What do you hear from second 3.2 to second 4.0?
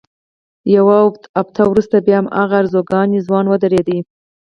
ځوان ودرېد.